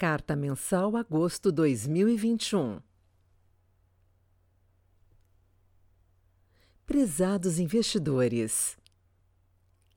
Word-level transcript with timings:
Carta 0.00 0.34
Mensal 0.34 0.96
Agosto 0.96 1.52
2021 1.52 2.80
Prezados 6.86 7.58
investidores, 7.58 8.78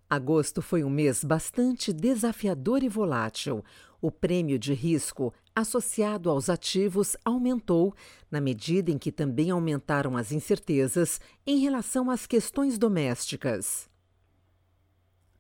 agosto 0.10 0.62
foi 0.62 0.84
um 0.84 0.90
mês 0.90 1.24
bastante 1.24 1.94
desafiador 1.94 2.84
e 2.84 2.90
volátil. 2.90 3.64
O 4.02 4.12
prêmio 4.12 4.60
de 4.60 4.74
risco 4.74 5.34
associado 5.56 6.30
aos 6.30 6.50
ativos 6.50 7.16
aumentou, 7.24 7.96
na 8.30 8.42
medida 8.42 8.92
em 8.92 8.98
que 8.98 9.10
também 9.10 9.52
aumentaram 9.52 10.18
as 10.18 10.34
incertezas 10.34 11.22
em 11.48 11.60
relação 11.60 12.12
às 12.12 12.28
questões 12.28 12.78
domésticas. 12.78 13.90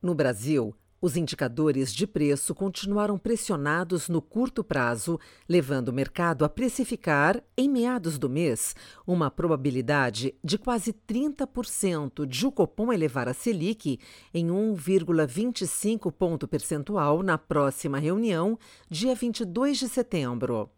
No 0.01 0.15
Brasil, 0.15 0.73
os 1.03 1.17
indicadores 1.17 1.93
de 1.93 2.07
preço 2.07 2.55
continuaram 2.55 3.17
pressionados 3.17 4.07
no 4.07 4.21
curto 4.21 4.63
prazo, 4.63 5.19
levando 5.49 5.89
o 5.89 5.93
mercado 5.93 6.45
a 6.45 6.49
precificar, 6.49 7.43
em 7.57 7.67
meados 7.67 8.17
do 8.17 8.29
mês, 8.29 8.73
uma 9.05 9.29
probabilidade 9.29 10.33
de 10.41 10.57
quase 10.57 10.93
30% 10.93 12.25
de 12.25 12.47
o 12.47 12.51
Copom 12.53 12.93
elevar 12.93 13.27
a 13.27 13.33
Selic 13.33 13.99
em 14.33 14.47
1,25 14.47 16.09
ponto 16.09 16.47
percentual 16.47 17.21
na 17.21 17.37
próxima 17.37 17.99
reunião, 17.99 18.57
dia 18.89 19.13
22 19.13 19.79
de 19.79 19.89
setembro. 19.89 20.69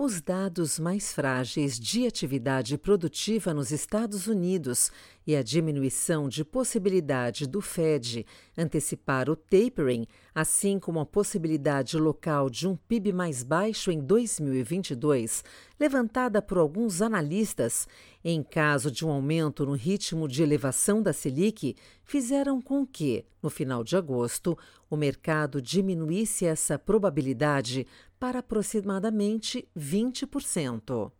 Os 0.00 0.20
dados 0.20 0.78
mais 0.78 1.12
frágeis 1.12 1.76
de 1.76 2.06
atividade 2.06 2.78
produtiva 2.78 3.52
nos 3.52 3.72
Estados 3.72 4.28
Unidos 4.28 4.92
e 5.26 5.34
a 5.34 5.42
diminuição 5.42 6.28
de 6.28 6.44
possibilidade 6.44 7.48
do 7.48 7.60
Fed 7.60 8.24
antecipar 8.56 9.28
o 9.28 9.34
tapering, 9.34 10.06
assim 10.32 10.78
como 10.78 11.00
a 11.00 11.04
possibilidade 11.04 11.98
local 11.98 12.48
de 12.48 12.68
um 12.68 12.76
PIB 12.76 13.12
mais 13.12 13.42
baixo 13.42 13.90
em 13.90 13.98
2022, 13.98 15.42
levantada 15.80 16.40
por 16.40 16.58
alguns 16.58 17.02
analistas, 17.02 17.88
em 18.24 18.40
caso 18.40 18.92
de 18.92 19.04
um 19.04 19.10
aumento 19.10 19.66
no 19.66 19.72
ritmo 19.72 20.28
de 20.28 20.44
elevação 20.44 21.02
da 21.02 21.12
Selic, 21.12 21.74
fizeram 22.04 22.62
com 22.62 22.86
que, 22.86 23.24
no 23.42 23.50
final 23.50 23.82
de 23.82 23.96
agosto, 23.96 24.56
o 24.88 24.96
mercado 24.96 25.60
diminuísse 25.60 26.46
essa 26.46 26.78
probabilidade 26.78 27.86
para 28.18 28.40
aproximadamente 28.40 29.68
20%. 29.76 31.12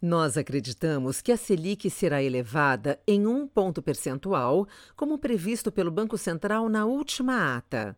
Nós 0.00 0.36
acreditamos 0.36 1.22
que 1.22 1.32
a 1.32 1.36
Selic 1.36 1.88
será 1.88 2.22
elevada 2.22 3.00
em 3.06 3.26
um 3.26 3.48
ponto 3.48 3.80
percentual, 3.80 4.68
como 4.94 5.18
previsto 5.18 5.72
pelo 5.72 5.90
Banco 5.90 6.18
Central 6.18 6.68
na 6.68 6.84
última 6.84 7.56
ata. 7.56 7.96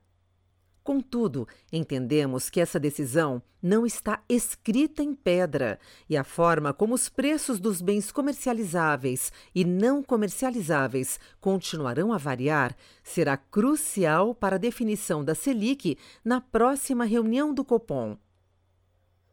Contudo, 0.86 1.48
entendemos 1.72 2.48
que 2.48 2.60
essa 2.60 2.78
decisão 2.78 3.42
não 3.60 3.84
está 3.84 4.22
escrita 4.28 5.02
em 5.02 5.16
pedra 5.16 5.80
e 6.08 6.16
a 6.16 6.22
forma 6.22 6.72
como 6.72 6.94
os 6.94 7.08
preços 7.08 7.58
dos 7.58 7.82
bens 7.82 8.12
comercializáveis 8.12 9.32
e 9.52 9.64
não 9.64 10.00
comercializáveis 10.00 11.18
continuarão 11.40 12.12
a 12.12 12.18
variar 12.18 12.76
será 13.02 13.36
crucial 13.36 14.32
para 14.32 14.54
a 14.54 14.60
definição 14.60 15.24
da 15.24 15.34
Selic 15.34 15.98
na 16.24 16.40
próxima 16.40 17.04
reunião 17.04 17.52
do 17.52 17.64
Copom. 17.64 18.16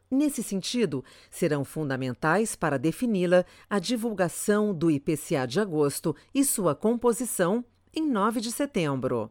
Nesse 0.10 0.42
sentido, 0.42 1.06
serão 1.30 1.64
fundamentais 1.64 2.56
para 2.56 2.80
defini-la 2.80 3.46
a 3.70 3.78
divulgação 3.78 4.74
do 4.74 4.90
IPCA 4.90 5.46
de 5.46 5.60
agosto 5.60 6.16
e 6.34 6.44
sua 6.44 6.74
composição 6.74 7.64
em 7.94 8.10
9 8.10 8.42
de 8.42 8.52
setembro. 8.52 9.30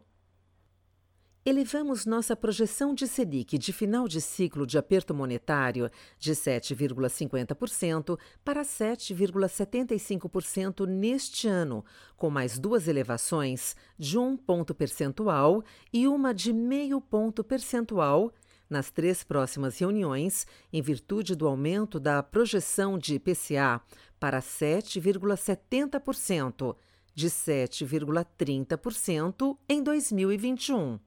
Elevamos 1.45 2.05
nossa 2.05 2.37
projeção 2.37 2.95
de 2.95 3.05
Selic 3.05 3.57
de 3.57 3.73
final 3.73 4.07
de 4.07 4.21
ciclo 4.21 4.65
de 4.65 4.77
aperto 4.77 5.13
monetário 5.13 5.91
de 6.17 6.31
7,50% 6.31 8.17
para 8.45 8.61
7,75% 8.61 10.87
neste 10.87 11.49
ano, 11.49 11.83
com 12.15 12.29
mais 12.29 12.57
duas 12.57 12.87
elevações 12.87 13.75
de 13.99 14.17
um 14.17 14.37
ponto 14.37 14.73
percentual 14.73 15.61
e 15.91 16.07
uma 16.07 16.33
de 16.33 16.53
meio 16.53 17.01
ponto 17.01 17.43
percentual 17.43 18.31
nas 18.69 18.89
três 18.89 19.21
próximas 19.21 19.77
reuniões, 19.77 20.47
em 20.71 20.81
virtude 20.81 21.35
do 21.35 21.45
aumento 21.45 21.99
da 21.99 22.23
projeção 22.23 22.97
de 22.97 23.15
IPCA 23.15 23.81
para 24.17 24.39
7,70%, 24.39 26.73
de 27.13 27.27
7,30% 27.27 29.57
em 29.67 29.83
2021. 29.83 30.97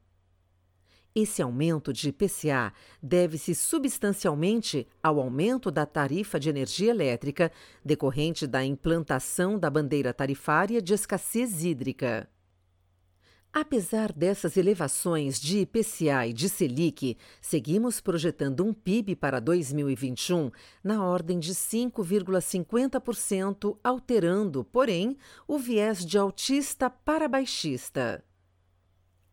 Esse 1.19 1.41
aumento 1.41 1.95
de 1.95 2.11
IPCA 2.11 2.75
deve-se 3.03 3.55
substancialmente 3.55 4.87
ao 5.03 5.19
aumento 5.19 5.71
da 5.71 5.87
tarifa 5.87 6.39
de 6.39 6.51
energia 6.51 6.91
elétrica 6.91 7.51
decorrente 7.83 8.47
da 8.47 8.63
implantação 8.63 9.59
da 9.59 9.71
bandeira 9.71 10.13
tarifária 10.13 10.83
de 10.83 10.93
escassez 10.93 11.65
hídrica. 11.65 12.29
Apesar 13.51 14.13
dessas 14.13 14.59
elevações 14.59 15.41
de 15.41 15.61
IPCA 15.61 16.27
e 16.27 16.35
de 16.35 16.51
Selic, 16.51 17.17
seguimos 17.41 17.99
projetando 17.99 18.63
um 18.63 18.75
PIB 18.75 19.17
para 19.17 19.41
2021 19.41 20.51
na 20.85 21.03
ordem 21.03 21.39
de 21.39 21.55
5,50%, 21.55 23.79
alterando, 23.83 24.65
porém, 24.65 25.17
o 25.49 25.59
viés 25.59 26.05
de 26.05 26.19
altista 26.19 26.91
para 26.91 27.27
baixista. 27.27 28.23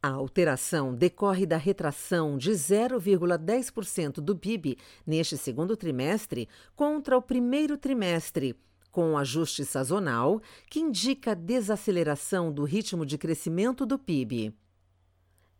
A 0.05 0.09
alteração 0.09 0.93
decorre 0.93 1.45
da 1.45 1.55
retração 1.55 2.37
de 2.37 2.51
0,10% 2.51 4.15
do 4.15 4.35
PIB 4.35 4.77
neste 5.07 5.37
segundo 5.37 5.77
trimestre 5.77 6.49
contra 6.75 7.17
o 7.17 7.21
primeiro 7.21 7.77
trimestre, 7.77 8.53
com 8.91 9.17
ajuste 9.17 9.63
sazonal 9.63 10.41
que 10.69 10.81
indica 10.81 11.33
desaceleração 11.33 12.51
do 12.51 12.65
ritmo 12.65 13.05
de 13.05 13.17
crescimento 13.17 13.85
do 13.85 13.97
PIB. 13.97 14.53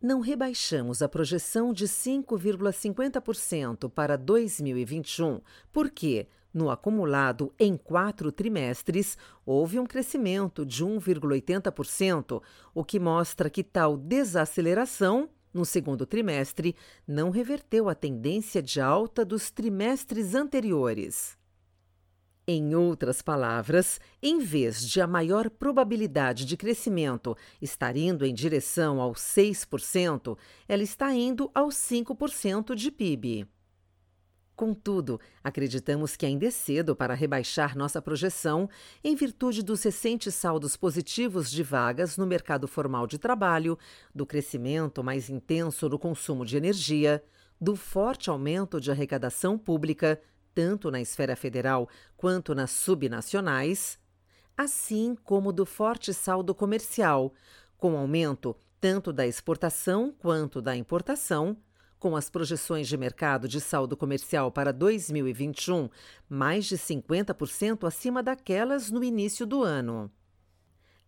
Não 0.01 0.19
rebaixamos 0.19 1.01
a 1.01 1.07
projeção 1.07 1.71
de 1.71 1.87
5,50% 1.87 3.89
para 3.89 4.17
2021, 4.17 5.39
porque, 5.71 6.27
no 6.53 6.69
acumulado 6.69 7.53
em 7.59 7.75
quatro 7.75 8.31
trimestres, 8.31 9.18
houve 9.46 9.80
um 9.80 9.86
crescimento 9.86 10.66
de 10.66 10.86
1,80%, 10.86 12.41
o 12.74 12.84
que 12.84 13.00
mostra 13.00 13.50
que 13.50 13.64
tal 13.64 13.97
desaceleração, 13.97 15.30
no 15.53 15.66
segundo 15.66 16.06
trimestre, 16.06 16.75
não 17.08 17.30
reverteu 17.30 17.90
a 17.90 17.96
tendência 17.96 18.62
de 18.62 18.80
alta 18.80 19.25
dos 19.25 19.50
trimestres 19.50 20.36
anteriores. 20.36 21.38
Em 22.46 22.75
outras 22.75 23.22
palavras, 23.22 24.02
em 24.22 24.40
vez 24.40 24.85
de 24.85 25.00
a 25.00 25.08
maior 25.08 25.50
probabilidade 25.50 26.44
de 26.44 26.58
crescimento 26.58 27.38
estar 27.62 27.96
indo 27.96 28.25
em 28.25 28.34
direção 28.34 29.00
aos 29.00 29.20
6%, 29.20 30.38
ela 30.68 30.84
está 30.84 31.14
indo 31.14 31.50
aos 31.56 31.75
5% 31.75 32.75
de 32.75 32.91
PIB. 32.91 33.47
Contudo, 34.56 35.19
acreditamos 35.44 36.16
que 36.16 36.28
ainda 36.28 36.46
é 36.46 36.52
cedo 36.52 36.96
para 36.96 37.16
rebaixar 37.16 37.75
nossa 37.75 38.00
projeção 38.00 38.69
em 39.03 39.16
virtude 39.16 39.64
dos 39.64 39.81
recentes 39.81 40.36
saldos 40.36 40.78
positivos 40.78 41.50
de 41.50 41.64
vagas 41.64 42.18
no 42.18 42.28
mercado 42.28 42.68
formal 42.68 43.08
de 43.08 43.18
trabalho, 43.18 43.78
do 44.14 44.28
crescimento 44.28 45.03
mais 45.03 45.28
intenso 45.28 45.90
no 45.90 45.97
consumo 45.97 46.46
de 46.46 46.56
energia, 46.56 47.24
do 47.59 47.75
forte 47.75 48.30
aumento 48.30 48.80
de 48.80 48.91
arrecadação 48.91 49.58
pública, 49.58 50.22
tanto 50.53 50.91
na 50.91 51.02
esfera 51.02 51.35
federal 51.35 51.90
quanto 52.16 52.53
nas 52.53 52.70
subnacionais, 52.70 53.97
assim 54.56 55.18
como 55.24 55.52
do 55.52 55.66
forte 55.66 56.14
saldo 56.14 56.53
comercial, 56.53 57.34
com 57.75 57.97
aumento 57.97 58.56
tanto 58.80 59.12
da 59.12 59.25
exportação 59.25 60.14
quanto 60.20 60.62
da 60.62 60.75
importação 60.75 61.58
com 62.03 62.16
as 62.17 62.29
projeções 62.29 62.90
de 62.90 62.97
mercado 62.97 63.47
de 63.47 63.61
saldo 63.61 63.96
comercial 63.96 64.52
para 64.52 64.73
2021 64.73 65.90
mais 66.28 66.66
de 66.66 66.78
50% 66.78 67.88
acima 67.88 68.22
daquelas 68.22 68.91
no 68.91 69.02
início 69.02 69.46
do 69.46 69.64
ano. 69.64 70.11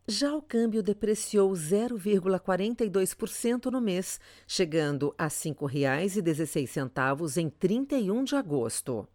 Já 0.07 0.33
o 0.33 0.41
câmbio 0.41 0.81
depreciou 0.81 1.51
0,42% 1.51 3.65
no 3.65 3.81
mês, 3.81 4.21
chegando 4.47 5.13
a 5.17 5.25
R$ 5.25 5.31
5,16 5.31 7.41
em 7.41 7.49
31 7.49 8.23
de 8.23 8.37
agosto. 8.37 9.05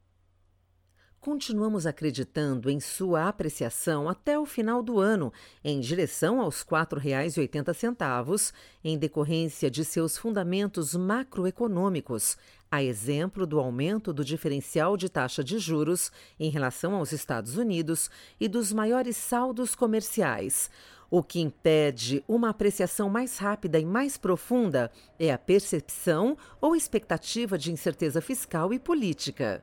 Continuamos 1.21 1.87
acreditando 1.87 2.71
em 2.71 2.81
sua 2.81 3.29
apreciação 3.29 4.09
até 4.09 4.39
o 4.39 4.47
final 4.47 4.83
do 4.83 4.99
ano, 4.99 5.31
em 5.63 5.79
direção 5.79 6.41
aos 6.41 6.63
R$ 6.63 6.69
4,80, 6.71 8.55
em 8.83 8.97
decorrência 8.97 9.71
de 9.71 9.85
seus 9.85 10.17
fundamentos 10.17 10.95
macroeconômicos, 10.95 12.39
a 12.71 12.83
exemplo 12.83 13.47
do 13.47 13.61
aumento 13.61 14.15
do 14.15 14.25
diferencial 14.25 14.97
de 14.97 15.11
taxa 15.11 15.45
de 15.45 15.59
juros 15.59 16.11
em 16.39 16.49
relação 16.49 16.95
aos 16.95 17.13
Estados 17.13 17.59
Unidos 17.59 18.11
e 18.41 18.49
dos 18.49 18.73
maiores 18.73 19.19
saldos 19.19 19.75
comerciais, 19.75 20.71
O 21.11 21.25
que 21.25 21.41
impede 21.41 22.25
uma 22.29 22.51
apreciação 22.51 23.11
mais 23.11 23.37
rápida 23.37 23.81
e 23.81 23.85
mais 23.85 24.17
profunda 24.17 24.93
é 25.19 25.33
a 25.33 25.37
percepção 25.37 26.39
ou 26.61 26.77
expectativa 26.77 27.59
de 27.59 27.73
incerteza 27.73 28.21
fiscal 28.21 28.73
e 28.73 28.79
política. 28.79 29.63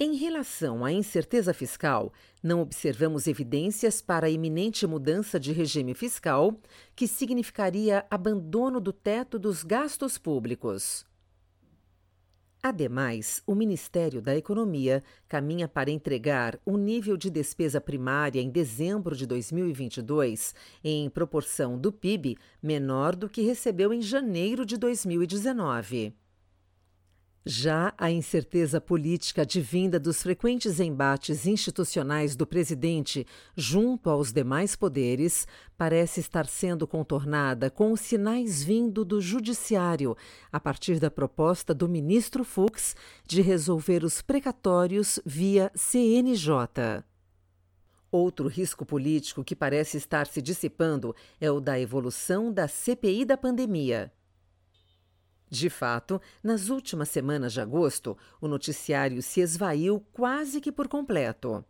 Em 0.00 0.14
relação 0.14 0.84
à 0.84 0.92
incerteza 0.92 1.52
fiscal, 1.52 2.12
não 2.40 2.60
observamos 2.60 3.26
evidências 3.26 4.00
para 4.00 4.28
a 4.28 4.30
iminente 4.30 4.86
mudança 4.86 5.40
de 5.40 5.50
regime 5.50 5.92
fiscal, 5.92 6.54
que 6.94 7.08
significaria 7.08 8.06
abandono 8.08 8.80
do 8.80 8.92
teto 8.92 9.40
dos 9.40 9.64
gastos 9.64 10.16
públicos. 10.16 11.04
Ademais, 12.62 13.42
o 13.44 13.56
Ministério 13.56 14.22
da 14.22 14.36
Economia 14.36 15.02
caminha 15.26 15.66
para 15.66 15.90
entregar 15.90 16.60
um 16.64 16.76
nível 16.76 17.16
de 17.16 17.28
despesa 17.28 17.80
primária 17.80 18.40
em 18.40 18.50
dezembro 18.50 19.16
de 19.16 19.26
2022 19.26 20.54
em 20.84 21.10
proporção 21.10 21.76
do 21.76 21.90
PIB 21.90 22.36
menor 22.62 23.16
do 23.16 23.28
que 23.28 23.42
recebeu 23.42 23.92
em 23.92 24.00
janeiro 24.00 24.64
de 24.64 24.76
2019. 24.76 26.14
Já 27.50 27.94
a 27.96 28.10
incerteza 28.10 28.78
política 28.78 29.40
advinda 29.40 29.98
dos 29.98 30.22
frequentes 30.22 30.78
embates 30.80 31.46
institucionais 31.46 32.36
do 32.36 32.46
presidente 32.46 33.26
junto 33.56 34.10
aos 34.10 34.30
demais 34.34 34.76
poderes 34.76 35.48
parece 35.74 36.20
estar 36.20 36.46
sendo 36.46 36.86
contornada 36.86 37.70
com 37.70 37.90
os 37.90 38.02
sinais 38.02 38.62
vindo 38.62 39.02
do 39.02 39.18
Judiciário, 39.18 40.14
a 40.52 40.60
partir 40.60 41.00
da 41.00 41.10
proposta 41.10 41.72
do 41.72 41.88
ministro 41.88 42.44
Fux 42.44 42.94
de 43.26 43.40
resolver 43.40 44.04
os 44.04 44.20
precatórios 44.20 45.18
via 45.24 45.72
CNJ. 45.74 47.02
Outro 48.12 48.46
risco 48.46 48.84
político 48.84 49.42
que 49.42 49.56
parece 49.56 49.96
estar 49.96 50.26
se 50.26 50.42
dissipando 50.42 51.16
é 51.40 51.50
o 51.50 51.60
da 51.60 51.80
evolução 51.80 52.52
da 52.52 52.68
CPI 52.68 53.24
da 53.24 53.38
pandemia. 53.38 54.12
De 55.50 55.70
fato, 55.70 56.20
nas 56.42 56.68
últimas 56.68 57.08
semanas 57.08 57.52
de 57.52 57.60
agosto, 57.60 58.16
o 58.40 58.46
noticiário 58.46 59.22
se 59.22 59.40
esvaiu 59.40 60.04
quase 60.12 60.60
que 60.60 60.70
por 60.70 60.88
completo. 60.88 61.64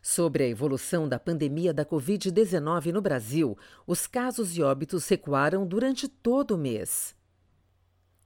Sobre 0.00 0.44
a 0.44 0.48
evolução 0.48 1.06
da 1.08 1.18
pandemia 1.18 1.74
da 1.74 1.84
Covid-19 1.84 2.92
no 2.92 3.02
Brasil, 3.02 3.58
os 3.86 4.06
casos 4.06 4.56
e 4.56 4.62
óbitos 4.62 5.06
recuaram 5.08 5.66
durante 5.66 6.08
todo 6.08 6.52
o 6.52 6.58
mês. 6.58 7.14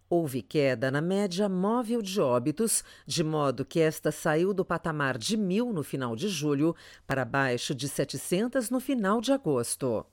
Houve 0.08 0.43
queda 0.43 0.90
na 0.90 1.00
média 1.00 1.49
móvel 1.49 2.02
de 2.02 2.20
óbitos, 2.20 2.84
de 3.06 3.25
modo 3.25 3.64
que 3.64 3.81
esta 3.81 4.12
saiu 4.12 4.52
do 4.52 4.64
patamar 4.64 5.17
de 5.17 5.38
mil 5.38 5.73
no 5.73 5.82
final 5.82 6.14
de 6.14 6.29
julho 6.29 6.76
para 7.06 7.25
baixo 7.25 7.75
de 7.75 7.88
700 7.88 8.69
no 8.69 8.79
final 8.79 9.23
de 9.23 9.32
agosto. 9.32 10.06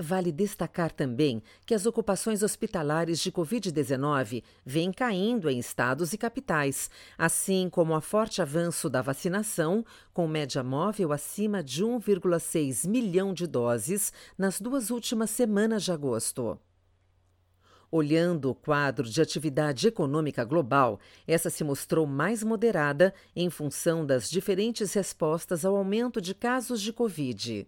Vale 0.00 0.30
destacar 0.30 0.92
também 0.92 1.42
que 1.66 1.74
as 1.74 1.84
ocupações 1.84 2.44
hospitalares 2.44 3.18
de 3.18 3.32
Covid-19 3.32 4.44
vêm 4.64 4.92
caindo 4.92 5.50
em 5.50 5.58
estados 5.58 6.12
e 6.12 6.18
capitais, 6.18 6.88
assim 7.18 7.68
como 7.68 7.96
o 7.96 8.00
forte 8.00 8.40
avanço 8.40 8.88
da 8.88 9.02
vacinação, 9.02 9.84
com 10.14 10.28
média 10.28 10.62
móvel 10.62 11.12
acima 11.12 11.64
de 11.64 11.84
1,6 11.84 12.88
milhão 12.88 13.34
de 13.34 13.44
doses 13.44 14.12
nas 14.38 14.60
duas 14.60 14.90
últimas 14.90 15.30
semanas 15.30 15.82
de 15.82 15.90
agosto. 15.90 16.56
Olhando 17.90 18.50
o 18.50 18.54
quadro 18.54 19.08
de 19.08 19.20
atividade 19.20 19.88
econômica 19.88 20.44
global, 20.44 21.00
essa 21.26 21.50
se 21.50 21.64
mostrou 21.64 22.06
mais 22.06 22.44
moderada 22.44 23.12
em 23.34 23.50
função 23.50 24.06
das 24.06 24.30
diferentes 24.30 24.92
respostas 24.92 25.64
ao 25.64 25.74
aumento 25.74 26.20
de 26.20 26.36
casos 26.36 26.80
de 26.80 26.92
Covid. 26.92 27.66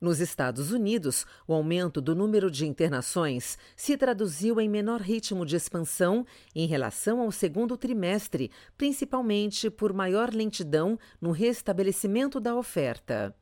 Nos 0.00 0.20
Estados 0.20 0.70
Unidos, 0.70 1.26
o 1.44 1.52
aumento 1.52 2.00
do 2.00 2.14
número 2.14 2.50
de 2.52 2.64
internações 2.64 3.58
se 3.74 3.96
traduziu 3.96 4.60
em 4.60 4.68
menor 4.68 5.00
ritmo 5.00 5.44
de 5.44 5.56
expansão 5.56 6.24
em 6.54 6.68
relação 6.68 7.20
ao 7.20 7.32
segundo 7.32 7.76
trimestre, 7.76 8.50
principalmente 8.76 9.68
por 9.68 9.92
maior 9.92 10.32
lentidão 10.32 10.96
no 11.20 11.32
restabelecimento 11.32 12.38
da 12.38 12.54
oferta. 12.54 13.34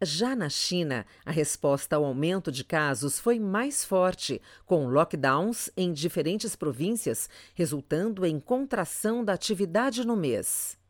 Já 0.00 0.36
na 0.36 0.48
China, 0.48 1.04
a 1.24 1.30
resposta 1.32 1.96
ao 1.96 2.04
aumento 2.04 2.50
de 2.50 2.64
casos 2.64 3.18
foi 3.18 3.40
mais 3.40 3.84
forte, 3.84 4.40
com 4.64 4.88
lockdowns 4.88 5.70
em 5.76 5.92
diferentes 5.92 6.54
províncias, 6.54 7.28
resultando 7.54 8.24
em 8.24 8.38
contração 8.38 9.24
da 9.24 9.32
atividade 9.32 10.04
no 10.04 10.16
mês. 10.16 10.80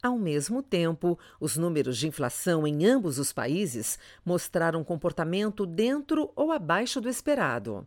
Ao 0.00 0.16
mesmo 0.16 0.62
tempo, 0.62 1.18
os 1.40 1.56
números 1.56 1.98
de 1.98 2.06
inflação 2.06 2.66
em 2.66 2.86
ambos 2.86 3.18
os 3.18 3.32
países 3.32 3.98
mostraram 4.24 4.84
comportamento 4.84 5.66
dentro 5.66 6.30
ou 6.36 6.52
abaixo 6.52 7.00
do 7.00 7.08
esperado. 7.08 7.86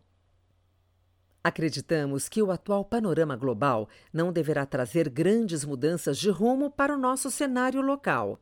Acreditamos 1.42 2.28
que 2.28 2.42
o 2.42 2.52
atual 2.52 2.84
panorama 2.84 3.34
global 3.34 3.88
não 4.12 4.32
deverá 4.32 4.64
trazer 4.64 5.08
grandes 5.08 5.64
mudanças 5.64 6.18
de 6.18 6.30
rumo 6.30 6.70
para 6.70 6.94
o 6.94 6.98
nosso 6.98 7.30
cenário 7.30 7.80
local. 7.80 8.38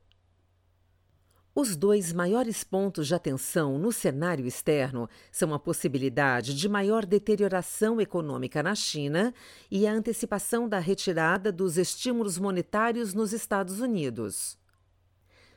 Os 1.61 1.77
dois 1.77 2.11
maiores 2.11 2.65
pontos 2.65 3.07
de 3.07 3.15
atenção 3.15 3.79
no 3.79 3.93
cenário 3.93 4.47
externo 4.47 5.07
são 5.31 5.53
a 5.53 5.59
possibilidade 5.59 6.55
de 6.55 6.67
maior 6.71 7.05
deterioração 7.05 8.01
econômica 8.01 8.63
na 8.63 8.75
China 8.75 9.35
e 9.71 9.87
a 9.87 9.93
antecipação 9.93 10.67
da 10.67 10.79
retirada 10.79 11.53
dos 11.53 11.77
estímulos 11.77 12.39
monetários 12.39 13.13
nos 13.13 13.35
Estados 13.35 13.79
Unidos. 13.79 14.60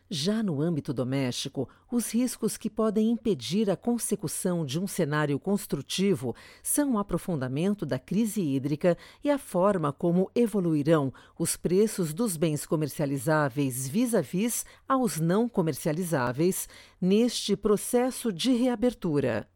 Já 0.09 0.43
no 0.43 0.61
âmbito 0.61 0.93
doméstico, 0.93 1.67
os 1.91 2.13
riscos 2.13 2.57
que 2.57 2.69
podem 2.69 3.09
impedir 3.09 3.69
a 3.69 3.75
consecução 3.75 4.65
de 4.65 4.79
um 4.79 4.85
cenário 4.85 5.39
construtivo 5.39 6.35
são 6.61 6.93
o 6.93 6.97
aprofundamento 6.97 7.85
da 7.85 7.97
crise 7.97 8.41
hídrica 8.41 8.97
e 9.23 9.29
a 9.29 9.37
forma 9.37 9.93
como 9.93 10.29
evoluirão 10.35 11.13
os 11.39 11.55
preços 11.55 12.13
dos 12.13 12.35
bens 12.35 12.65
comercializáveis 12.65 13.87
vis-à-vis 13.87 14.63
-vis 14.63 14.65
aos 14.87 15.19
não 15.19 15.47
comercializáveis 15.47 16.67
neste 17.01 17.55
processo 17.55 18.31
de 18.31 18.53
reabertura. 18.53 19.52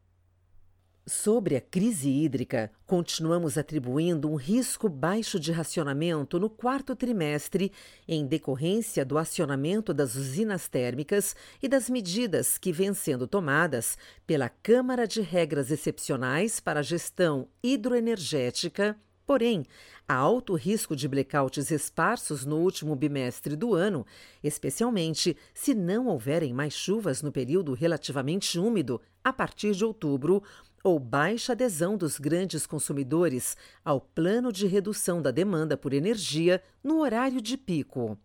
Sobre 1.09 1.55
a 1.55 1.61
crise 1.61 2.09
hídrica, 2.09 2.69
continuamos 2.85 3.57
atribuindo 3.57 4.29
um 4.29 4.35
risco 4.35 4.89
baixo 4.89 5.39
de 5.39 5.53
racionamento 5.53 6.37
no 6.37 6.49
quarto 6.49 6.97
trimestre, 6.97 7.71
em 8.05 8.27
decorrência 8.27 9.05
do 9.05 9.17
acionamento 9.17 9.93
das 9.93 10.15
usinas 10.15 10.67
térmicas 10.67 11.33
e 11.63 11.69
das 11.69 11.89
medidas 11.89 12.57
que 12.57 12.73
vêm 12.73 12.93
sendo 12.93 13.25
tomadas 13.25 13.97
pela 14.25 14.49
Câmara 14.49 15.07
de 15.07 15.21
Regras 15.21 15.71
Excepcionais 15.71 16.59
para 16.59 16.81
a 16.81 16.83
Gestão 16.83 17.47
Hidroenergética. 17.63 18.97
Porém, 19.25 19.65
há 20.07 20.13
alto 20.13 20.55
risco 20.55 20.93
de 20.93 21.07
blackouts 21.07 21.71
esparsos 21.71 22.45
no 22.45 22.57
último 22.57 22.95
bimestre 22.97 23.55
do 23.55 23.73
ano, 23.73 24.05
especialmente 24.43 25.37
se 25.53 25.73
não 25.73 26.07
houverem 26.07 26.53
mais 26.53 26.73
chuvas 26.73 27.21
no 27.21 27.31
período 27.31 27.73
relativamente 27.73 28.57
úmido 28.57 29.01
a 29.21 29.33
partir 29.33 29.75
de 29.75 29.83
outubro 29.83 30.41
ou 30.83 30.99
baixa 30.99 31.53
adesão 31.53 31.97
dos 31.97 32.17
grandes 32.17 32.65
consumidores 32.65 33.55
ao 33.83 33.99
plano 33.99 34.51
de 34.51 34.67
redução 34.67 35.21
da 35.21 35.31
demanda 35.31 35.77
por 35.77 35.93
energia 35.93 36.61
no 36.83 36.99
horário 36.99 37.41
de 37.41 37.57
pico. 37.57 38.17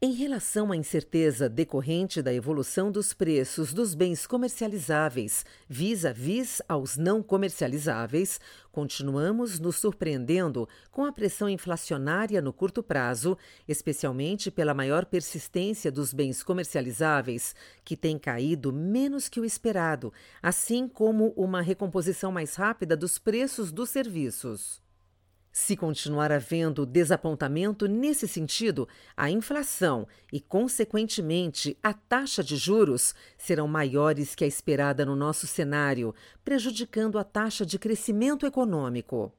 Em 0.00 0.12
relação 0.12 0.70
à 0.70 0.76
incerteza 0.76 1.48
decorrente 1.48 2.22
da 2.22 2.32
evolução 2.32 2.88
dos 2.88 3.12
preços 3.12 3.72
dos 3.72 3.96
bens 3.96 4.28
comercializáveis 4.28 5.44
vis-à-vis 5.68 6.60
-vis 6.60 6.64
aos 6.68 6.96
não 6.96 7.20
comercializáveis, 7.20 8.40
continuamos 8.70 9.58
nos 9.58 9.74
surpreendendo 9.74 10.68
com 10.92 11.04
a 11.04 11.10
pressão 11.10 11.48
inflacionária 11.48 12.40
no 12.40 12.52
curto 12.52 12.80
prazo, 12.80 13.36
especialmente 13.66 14.52
pela 14.52 14.72
maior 14.72 15.04
persistência 15.04 15.90
dos 15.90 16.14
bens 16.14 16.44
comercializáveis, 16.44 17.56
que 17.84 17.96
tem 17.96 18.16
caído 18.20 18.72
menos 18.72 19.28
que 19.28 19.40
o 19.40 19.44
esperado, 19.44 20.12
assim 20.40 20.86
como 20.86 21.32
uma 21.36 21.60
recomposição 21.60 22.30
mais 22.30 22.54
rápida 22.54 22.96
dos 22.96 23.18
preços 23.18 23.72
dos 23.72 23.90
serviços. 23.90 24.80
Se 25.60 25.76
continuar 25.76 26.30
havendo 26.30 26.86
desapontamento 26.86 27.88
nesse 27.88 28.28
sentido, 28.28 28.88
a 29.16 29.28
inflação 29.28 30.06
e, 30.32 30.40
consequentemente, 30.40 31.76
a 31.82 31.92
taxa 31.92 32.44
de 32.44 32.56
juros 32.56 33.12
serão 33.36 33.66
maiores 33.66 34.36
que 34.36 34.44
a 34.44 34.46
esperada 34.46 35.04
no 35.04 35.16
nosso 35.16 35.48
cenário, 35.48 36.14
prejudicando 36.44 37.18
a 37.18 37.24
taxa 37.24 37.66
de 37.66 37.76
crescimento 37.76 38.46
econômico. 38.46 39.32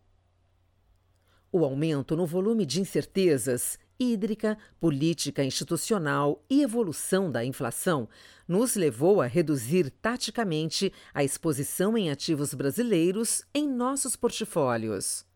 O 1.54 1.64
aumento 1.64 2.18
no 2.18 2.26
volume 2.26 2.66
de 2.66 2.82
incertezas 2.82 3.80
hídrica, 3.98 4.58
política 4.78 5.42
institucional 5.42 6.44
e 6.50 6.62
evolução 6.62 7.32
da 7.32 7.46
inflação 7.46 8.10
nos 8.46 8.76
levou 8.76 9.22
a 9.22 9.26
reduzir 9.26 9.90
taticamente 9.90 10.92
a 11.14 11.24
exposição 11.24 11.98
em 11.98 12.12
ativos 12.12 12.54
brasileiros 12.54 13.46
em 13.54 13.66
nossos 13.66 14.18
portfólios. 14.18 15.29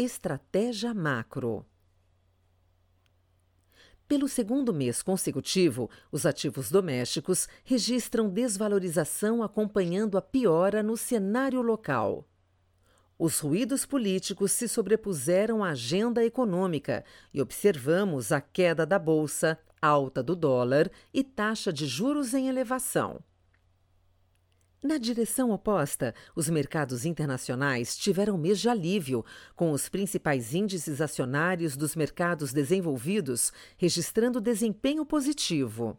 Estratégia 0.00 0.94
macro. 0.94 1.66
Pelo 4.06 4.28
segundo 4.28 4.72
mês 4.72 5.02
consecutivo, 5.02 5.90
os 6.12 6.24
ativos 6.24 6.70
domésticos 6.70 7.48
registram 7.64 8.30
desvalorização 8.30 9.42
acompanhando 9.42 10.16
a 10.16 10.22
piora 10.22 10.84
no 10.84 10.96
cenário 10.96 11.60
local. 11.60 12.28
Os 13.18 13.40
ruídos 13.40 13.84
políticos 13.84 14.52
se 14.52 14.68
sobrepuseram 14.68 15.64
à 15.64 15.70
agenda 15.70 16.24
econômica 16.24 17.04
e 17.34 17.42
observamos 17.42 18.30
a 18.30 18.40
queda 18.40 18.86
da 18.86 19.00
bolsa, 19.00 19.58
alta 19.82 20.22
do 20.22 20.36
dólar 20.36 20.88
e 21.12 21.24
taxa 21.24 21.72
de 21.72 21.88
juros 21.88 22.34
em 22.34 22.46
elevação. 22.46 23.20
Na 24.80 24.96
direção 24.96 25.50
oposta, 25.50 26.14
os 26.36 26.48
mercados 26.48 27.04
internacionais 27.04 27.96
tiveram 27.96 28.38
mês 28.38 28.60
de 28.60 28.68
alívio, 28.68 29.24
com 29.56 29.72
os 29.72 29.88
principais 29.88 30.54
índices 30.54 31.00
acionários 31.00 31.76
dos 31.76 31.96
mercados 31.96 32.52
desenvolvidos 32.52 33.52
registrando 33.76 34.40
desempenho 34.40 35.04
positivo. 35.04 35.98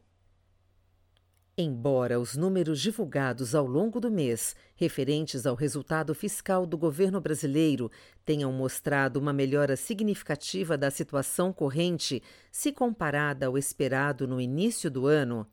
Embora 1.58 2.18
os 2.22 2.38
números 2.38 2.80
divulgados 2.80 3.54
ao 3.54 3.68
longo 3.68 4.00
do 4.00 4.10
mês, 4.10 4.56
referentes 4.78 5.46
ao 5.46 5.56
resultado 5.56 6.16
fiscal 6.16 6.66
do 6.66 6.78
governo 6.78 7.20
brasileiro, 7.20 7.92
tenham 8.24 8.50
mostrado 8.54 9.20
uma 9.20 9.34
melhora 9.34 9.76
significativa 9.76 10.78
da 10.78 10.90
situação 10.90 11.52
corrente 11.52 12.24
se 12.50 12.72
comparada 12.72 13.48
ao 13.48 13.58
esperado 13.58 14.26
no 14.26 14.40
início 14.40 14.90
do 14.90 15.06
ano, 15.06 15.46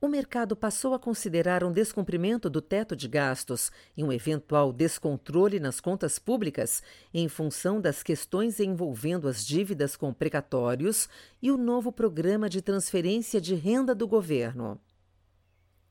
o 0.00 0.06
mercado 0.06 0.54
passou 0.54 0.94
a 0.94 0.98
considerar 0.98 1.64
um 1.64 1.72
descumprimento 1.72 2.48
do 2.48 2.60
teto 2.60 2.94
de 2.94 3.08
gastos 3.08 3.72
e 3.96 4.04
um 4.04 4.12
eventual 4.12 4.72
descontrole 4.72 5.58
nas 5.58 5.80
contas 5.80 6.18
públicas 6.18 6.82
em 7.12 7.28
função 7.28 7.80
das 7.80 8.02
questões 8.02 8.60
envolvendo 8.60 9.26
as 9.26 9.44
dívidas 9.44 9.96
com 9.96 10.12
precatórios 10.12 11.08
e 11.42 11.50
o 11.50 11.56
novo 11.56 11.90
programa 11.90 12.48
de 12.48 12.62
transferência 12.62 13.40
de 13.40 13.56
renda 13.56 13.92
do 13.92 14.06
governo. 14.06 14.80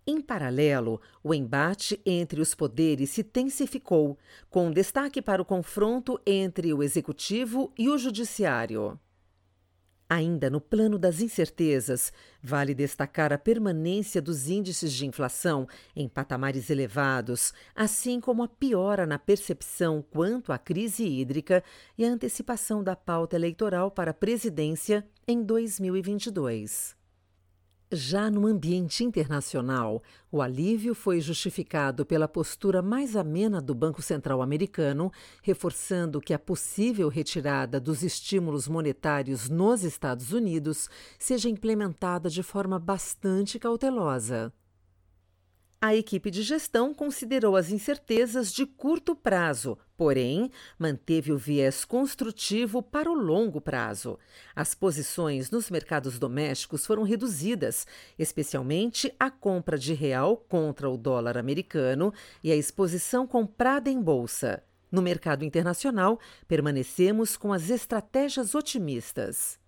Em 0.09 0.21
paralelo, 0.21 1.01
o 1.21 1.33
embate 1.33 1.99
entre 2.05 2.39
os 2.39 2.55
poderes 2.55 3.09
se 3.09 3.19
intensificou, 3.19 4.17
com 4.49 4.71
destaque 4.71 5.21
para 5.21 5.41
o 5.41 5.45
confronto 5.45 6.17
entre 6.25 6.73
o 6.73 6.81
executivo 6.81 7.73
e 7.77 7.89
o 7.89 7.97
judiciário. 7.97 8.97
Ainda 10.09 10.49
no 10.49 10.61
plano 10.61 10.97
das 10.97 11.19
incertezas, 11.19 12.13
vale 12.41 12.73
destacar 12.73 13.33
a 13.33 13.37
permanência 13.37 14.21
dos 14.21 14.47
índices 14.47 14.93
de 14.93 15.05
inflação 15.05 15.67
em 15.93 16.07
patamares 16.07 16.69
elevados, 16.69 17.53
assim 17.75 18.21
como 18.21 18.41
a 18.41 18.47
piora 18.47 19.05
na 19.05 19.19
percepção 19.19 20.01
quanto 20.01 20.53
à 20.53 20.57
crise 20.57 21.05
hídrica 21.05 21.61
e 21.97 22.05
a 22.05 22.09
antecipação 22.09 22.81
da 22.81 22.95
pauta 22.95 23.35
eleitoral 23.35 23.91
para 23.91 24.11
a 24.11 24.13
presidência 24.13 25.05
em 25.27 25.43
2022. 25.43 26.96
Já 27.89 28.29
no 28.29 28.45
ambiente 28.45 29.05
internacional, 29.05 30.03
o 30.29 30.41
alívio 30.41 30.93
foi 30.93 31.21
justificado 31.21 32.05
pela 32.05 32.27
postura 32.27 32.81
mais 32.81 33.15
amena 33.15 33.61
do 33.61 33.73
Banco 33.73 34.01
Central 34.01 34.41
americano, 34.41 35.09
reforçando 35.41 36.19
que 36.19 36.33
a 36.33 36.39
possível 36.39 37.07
retirada 37.07 37.79
dos 37.79 38.03
estímulos 38.03 38.67
monetários 38.67 39.47
nos 39.47 39.85
Estados 39.85 40.33
Unidos 40.33 40.89
seja 41.17 41.47
implementada 41.47 42.29
de 42.29 42.43
forma 42.43 42.77
bastante 42.77 43.57
cautelosa. 43.57 44.51
A 45.79 45.95
equipe 45.95 46.31
de 46.31 46.41
gestão 46.41 46.91
considerou 46.91 47.55
as 47.55 47.69
incertezas 47.69 48.51
de 48.51 48.65
curto 48.65 49.15
prazo, 49.15 49.77
porém, 49.95 50.49
manteve 50.77 51.31
o 51.31 51.37
viés 51.37 51.85
construtivo 51.85 52.81
para 52.81 53.11
o 53.11 53.13
longo 53.13 53.61
prazo. 53.61 54.17
As 54.55 54.73
posições 54.73 55.51
nos 55.51 55.69
mercados 55.69 56.17
domésticos 56.17 56.83
foram 56.83 57.03
reduzidas, 57.03 57.85
especialmente 58.17 59.13
a 59.19 59.29
compra 59.29 59.77
de 59.77 59.93
real 59.93 60.35
contra 60.35 60.89
o 60.89 60.97
dólar 60.97 61.37
americano 61.37 62.11
e 62.43 62.51
a 62.51 62.55
exposição 62.55 63.27
comprada 63.27 63.87
em 63.87 64.01
bolsa. 64.01 64.63
No 64.91 65.03
mercado 65.03 65.45
internacional, 65.45 66.19
permanecemos 66.47 67.37
com 67.37 67.53
as 67.53 67.69
estratégias 67.69 68.55
otimistas. 68.55 69.59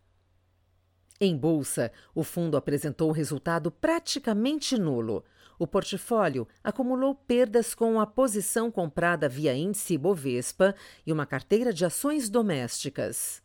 Em 1.22 1.38
bolsa, 1.38 1.92
o 2.16 2.24
fundo 2.24 2.56
apresentou 2.58 3.12
resultado 3.12 3.70
praticamente 3.70 4.76
nulo. 4.76 5.24
O 5.60 5.68
portfólio 5.68 6.48
acumulou 6.64 7.14
perdas 7.14 7.76
com 7.76 8.00
a 8.00 8.08
posição 8.08 8.72
comprada 8.72 9.28
via 9.28 9.54
índice 9.54 9.98
Bovespa 9.98 10.74
e 11.06 11.12
uma 11.12 11.26
carteira 11.26 11.74
de 11.74 11.84
ações 11.84 12.30
domésticas. 12.30 13.44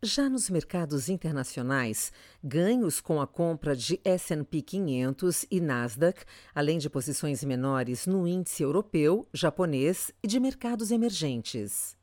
Já 0.00 0.30
nos 0.30 0.48
mercados 0.48 1.08
internacionais, 1.08 2.12
ganhos 2.44 3.00
com 3.00 3.20
a 3.20 3.26
compra 3.26 3.74
de 3.74 4.00
S&P 4.04 4.62
500 4.62 5.46
e 5.50 5.60
Nasdaq, 5.60 6.22
além 6.54 6.78
de 6.78 6.88
posições 6.88 7.42
menores 7.42 8.06
no 8.06 8.28
índice 8.28 8.62
europeu, 8.62 9.26
japonês 9.32 10.12
e 10.22 10.28
de 10.28 10.38
mercados 10.38 10.92
emergentes. 10.92 11.96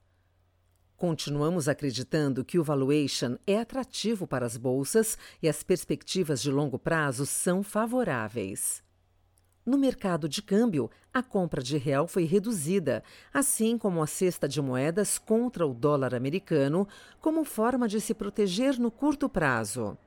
Continuamos 0.98 1.70
acreditando 1.70 2.44
que 2.44 2.60
o 2.60 2.64
valuation 2.64 3.38
é 3.48 3.58
atrativo 3.58 4.28
para 4.28 4.46
as 4.46 4.58
bolsas 4.58 5.18
e 5.42 5.48
as 5.48 5.64
perspectivas 5.64 6.42
de 6.42 6.52
longo 6.52 6.78
prazo 6.78 7.26
são 7.26 7.64
favoráveis. 7.64 8.83
No 9.66 9.78
mercado 9.78 10.28
de 10.28 10.42
câmbio, 10.42 10.92
a 11.14 11.24
compra 11.24 11.64
de 11.64 11.78
real 11.78 12.06
foi 12.06 12.26
reduzida, 12.26 13.02
assim 13.34 13.78
como 13.78 14.04
a 14.04 14.08
cesta 14.08 14.46
de 14.48 14.62
moedas 14.62 15.18
contra 15.18 15.66
o 15.66 15.74
dólar 15.74 16.14
americano, 16.14 16.86
como 17.22 17.46
forma 17.46 17.88
de 17.88 18.02
se 18.02 18.14
proteger 18.14 18.78
no 18.78 18.92
curto 18.92 19.30
prazo. 19.30 19.98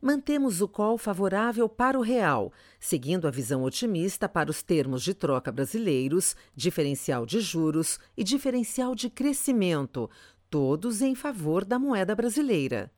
Mantemos 0.00 0.62
o 0.62 0.68
call 0.68 0.96
favorável 0.96 1.68
para 1.68 1.98
o 1.98 2.02
real, 2.02 2.52
seguindo 2.80 3.28
a 3.28 3.30
visão 3.30 3.62
otimista 3.62 4.28
para 4.28 4.50
os 4.50 4.62
termos 4.62 5.02
de 5.02 5.12
troca 5.12 5.52
brasileiros, 5.52 6.34
diferencial 6.54 7.26
de 7.26 7.40
juros 7.40 7.98
e 8.16 8.24
diferencial 8.24 8.94
de 8.94 9.10
crescimento, 9.10 10.10
todos 10.48 11.02
em 11.02 11.14
favor 11.14 11.64
da 11.66 11.78
moeda 11.78 12.14
brasileira. 12.14 12.90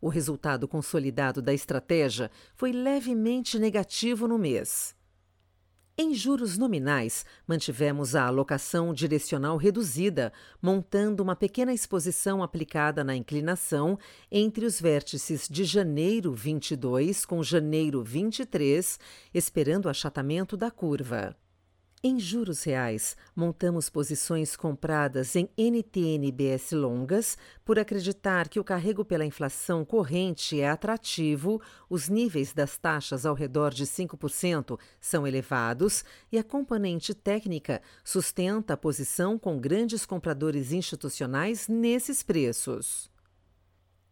O 0.00 0.08
resultado 0.08 0.68
consolidado 0.68 1.40
da 1.40 1.54
estratégia 1.54 2.30
foi 2.54 2.72
levemente 2.72 3.58
negativo 3.58 4.28
no 4.28 4.38
mês. 4.38 4.94
Em 5.96 6.12
juros 6.12 6.58
nominais, 6.58 7.24
mantivemos 7.46 8.16
a 8.16 8.26
alocação 8.26 8.92
direcional 8.92 9.56
reduzida, 9.56 10.32
montando 10.60 11.22
uma 11.22 11.36
pequena 11.36 11.72
exposição 11.72 12.42
aplicada 12.42 13.04
na 13.04 13.14
inclinação 13.14 13.96
entre 14.28 14.66
os 14.66 14.80
vértices 14.80 15.46
de 15.48 15.62
janeiro 15.62 16.34
22 16.34 17.24
com 17.24 17.44
janeiro 17.44 18.02
23, 18.02 18.98
esperando 19.32 19.86
o 19.86 19.88
achatamento 19.88 20.56
da 20.56 20.68
curva. 20.68 21.36
Em 22.06 22.20
juros 22.20 22.62
reais, 22.64 23.16
montamos 23.34 23.88
posições 23.88 24.56
compradas 24.56 25.34
em 25.36 25.48
NTNBS 25.56 26.72
longas 26.72 27.38
por 27.64 27.78
acreditar 27.78 28.46
que 28.50 28.60
o 28.60 28.64
carrego 28.64 29.06
pela 29.06 29.24
inflação 29.24 29.86
corrente 29.86 30.60
é 30.60 30.68
atrativo, 30.68 31.62
os 31.88 32.10
níveis 32.10 32.52
das 32.52 32.76
taxas 32.76 33.24
ao 33.24 33.34
redor 33.34 33.70
de 33.70 33.86
5% 33.86 34.78
são 35.00 35.26
elevados 35.26 36.04
e 36.30 36.36
a 36.36 36.44
componente 36.44 37.14
técnica 37.14 37.80
sustenta 38.04 38.74
a 38.74 38.76
posição 38.76 39.38
com 39.38 39.58
grandes 39.58 40.04
compradores 40.04 40.72
institucionais 40.72 41.68
nesses 41.68 42.22
preços. 42.22 43.13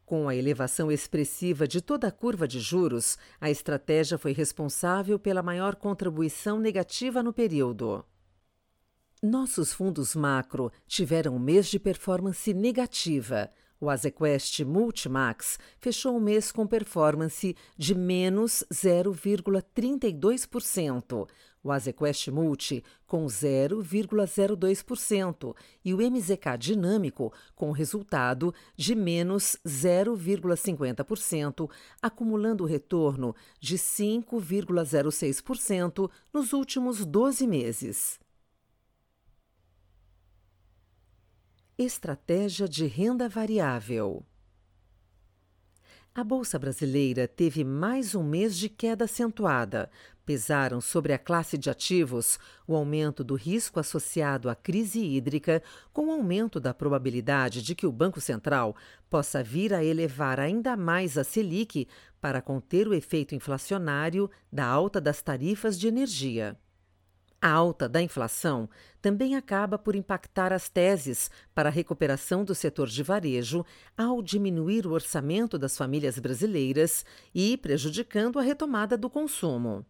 Com 0.04 0.28
a 0.28 0.34
elevação 0.34 0.90
expressiva 0.90 1.66
de 1.66 1.80
toda 1.80 2.08
a 2.08 2.12
curva 2.12 2.46
de 2.46 2.60
juros, 2.60 3.16
a 3.40 3.50
estratégia 3.50 4.18
foi 4.18 4.32
responsável 4.32 5.18
pela 5.18 5.42
maior 5.42 5.76
contribuição 5.76 6.58
negativa 6.58 7.22
no 7.22 7.32
período. 7.32 8.04
Nossos 9.22 9.72
fundos 9.72 10.14
macro 10.16 10.72
tiveram 10.86 11.36
um 11.36 11.38
mês 11.38 11.68
de 11.68 11.78
performance 11.78 12.52
negativa. 12.52 13.48
O 13.80 13.88
Azequest 13.88 14.64
Multimax 14.64 15.60
fechou 15.78 16.16
o 16.16 16.20
mês 16.20 16.50
com 16.50 16.66
performance 16.66 17.54
de 17.78 17.94
menos 17.94 18.64
0,32%, 18.72 21.28
o 21.62 21.70
Azequest 21.70 22.28
Multi 22.28 22.82
com 23.06 23.26
0,02% 23.26 25.54
e 25.84 25.92
o 25.94 25.98
MZK 25.98 26.58
Dinâmico 26.58 27.32
com 27.54 27.70
resultado 27.70 28.52
de 28.74 28.94
menos 28.94 29.58
0,50%, 29.66 31.70
acumulando 32.00 32.64
retorno 32.64 33.36
de 33.60 33.76
5,06% 33.76 36.10
nos 36.32 36.52
últimos 36.52 37.04
12 37.04 37.46
meses. 37.46 38.18
Estratégia 41.78 42.68
de 42.68 42.86
renda 42.86 43.28
variável. 43.28 44.24
A 46.14 46.22
Bolsa 46.22 46.58
Brasileira 46.58 47.26
teve 47.26 47.64
mais 47.64 48.14
um 48.14 48.22
mês 48.22 48.58
de 48.58 48.68
queda 48.68 49.06
acentuada. 49.06 49.90
Pesaram 50.26 50.78
sobre 50.78 51.14
a 51.14 51.18
classe 51.18 51.56
de 51.56 51.70
ativos 51.70 52.38
o 52.68 52.76
aumento 52.76 53.24
do 53.24 53.34
risco 53.34 53.80
associado 53.80 54.50
à 54.50 54.54
crise 54.54 55.02
hídrica, 55.02 55.62
com 55.90 56.08
o 56.08 56.10
aumento 56.10 56.60
da 56.60 56.74
probabilidade 56.74 57.62
de 57.62 57.74
que 57.74 57.86
o 57.86 57.92
Banco 57.92 58.20
Central 58.20 58.76
possa 59.08 59.42
vir 59.42 59.72
a 59.72 59.82
elevar 59.82 60.38
ainda 60.38 60.76
mais 60.76 61.16
a 61.16 61.24
Selic 61.24 61.88
para 62.20 62.42
conter 62.42 62.86
o 62.86 62.92
efeito 62.92 63.34
inflacionário 63.34 64.30
da 64.52 64.66
alta 64.66 65.00
das 65.00 65.22
tarifas 65.22 65.80
de 65.80 65.88
energia. 65.88 66.58
A 67.44 67.50
alta 67.50 67.88
da 67.88 68.00
inflação 68.00 68.68
também 69.00 69.34
acaba 69.34 69.76
por 69.76 69.96
impactar 69.96 70.52
as 70.52 70.68
teses 70.68 71.28
para 71.52 71.68
a 71.68 71.72
recuperação 71.72 72.44
do 72.44 72.54
setor 72.54 72.86
de 72.86 73.02
varejo 73.02 73.66
ao 73.98 74.22
diminuir 74.22 74.86
o 74.86 74.92
orçamento 74.92 75.58
das 75.58 75.76
famílias 75.76 76.20
brasileiras 76.20 77.04
e 77.34 77.56
prejudicando 77.56 78.38
a 78.38 78.42
retomada 78.42 78.96
do 78.96 79.10
consumo. 79.10 79.84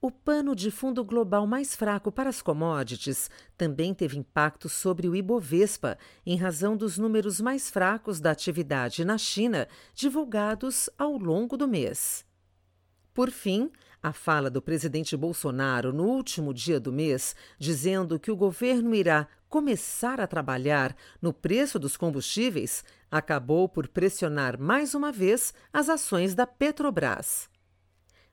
O 0.00 0.10
pano 0.10 0.56
de 0.56 0.72
fundo 0.72 1.04
global 1.04 1.46
mais 1.46 1.76
fraco 1.76 2.10
para 2.10 2.30
as 2.30 2.42
commodities 2.42 3.30
também 3.56 3.94
teve 3.94 4.18
impacto 4.18 4.68
sobre 4.68 5.08
o 5.08 5.14
Ibovespa, 5.14 5.96
em 6.26 6.36
razão 6.36 6.76
dos 6.76 6.98
números 6.98 7.40
mais 7.40 7.70
fracos 7.70 8.20
da 8.20 8.32
atividade 8.32 9.04
na 9.04 9.16
China 9.16 9.68
divulgados 9.94 10.90
ao 10.98 11.16
longo 11.16 11.56
do 11.56 11.68
mês. 11.68 12.26
Por 13.14 13.30
fim, 13.30 13.70
a 14.02 14.12
fala 14.12 14.50
do 14.50 14.60
presidente 14.60 15.16
Bolsonaro 15.16 15.92
no 15.92 16.02
último 16.02 16.52
dia 16.52 16.80
do 16.80 16.92
mês, 16.92 17.36
dizendo 17.56 18.18
que 18.18 18.32
o 18.32 18.36
governo 18.36 18.92
irá 18.92 19.28
começar 19.48 20.20
a 20.20 20.26
trabalhar 20.26 20.96
no 21.22 21.32
preço 21.32 21.78
dos 21.78 21.96
combustíveis, 21.96 22.84
acabou 23.08 23.68
por 23.68 23.86
pressionar 23.86 24.60
mais 24.60 24.96
uma 24.96 25.12
vez 25.12 25.54
as 25.72 25.88
ações 25.88 26.34
da 26.34 26.44
Petrobras. 26.44 27.48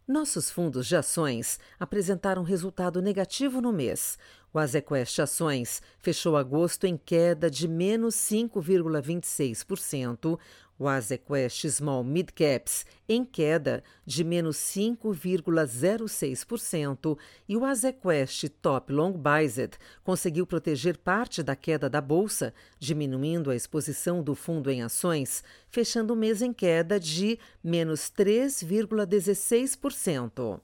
Nossos 0.07 0.49
fundos 0.49 0.87
de 0.87 0.95
ações 0.95 1.59
apresentaram 1.79 2.41
resultado 2.43 2.99
negativo 3.01 3.61
no 3.61 3.71
mês. 3.71 4.17
O 4.51 4.59
Azequest 4.59 5.17
Ações 5.19 5.81
fechou 5.99 6.35
agosto 6.35 6.85
em 6.85 6.97
queda 6.97 7.49
de 7.49 7.65
menos 7.65 8.15
5,26%, 8.15 10.37
o 10.81 10.87
Azequest 10.87 11.69
Small 11.69 12.03
Mid 12.03 12.31
Caps 12.31 12.87
em 13.07 13.23
queda 13.23 13.83
de 14.03 14.23
menos 14.23 14.57
5,06% 14.57 17.15
e 17.47 17.55
o 17.55 17.63
Azequest 17.63 18.49
Top 18.59 18.91
Long 18.91 19.13
Bized 19.13 19.77
conseguiu 20.03 20.47
proteger 20.47 20.97
parte 20.97 21.43
da 21.43 21.55
queda 21.55 21.87
da 21.87 22.01
bolsa, 22.01 22.51
diminuindo 22.79 23.51
a 23.51 23.55
exposição 23.55 24.23
do 24.23 24.33
fundo 24.33 24.71
em 24.71 24.81
ações, 24.81 25.43
fechando 25.69 26.13
o 26.13 26.17
mês 26.17 26.41
em 26.41 26.51
queda 26.51 26.99
de 26.99 27.37
menos 27.63 28.11
3,16%. 28.11 30.59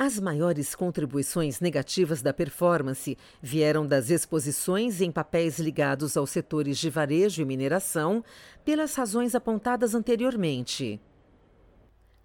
As 0.00 0.20
maiores 0.20 0.76
contribuições 0.76 1.58
negativas 1.58 2.22
da 2.22 2.32
performance 2.32 3.18
vieram 3.42 3.84
das 3.84 4.10
exposições 4.10 5.00
em 5.00 5.10
papéis 5.10 5.58
ligados 5.58 6.16
aos 6.16 6.30
setores 6.30 6.78
de 6.78 6.88
varejo 6.88 7.42
e 7.42 7.44
mineração, 7.44 8.24
pelas 8.64 8.94
razões 8.94 9.34
apontadas 9.34 9.96
anteriormente. 9.96 11.00